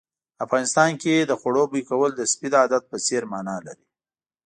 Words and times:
افغانستان 0.45 0.91
کې 1.01 1.15
د 1.19 1.31
خوړو 1.39 1.63
بوي 1.69 1.83
کول 1.89 2.11
د 2.15 2.21
سپي 2.31 2.47
د 2.51 2.55
عادت 2.61 2.83
په 2.91 2.97
څېر 3.05 3.21
مانا 3.31 3.57
لري. 3.65 3.85